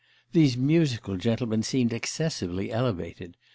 [0.31, 3.37] These musical gentlemen seemed excessively elevated.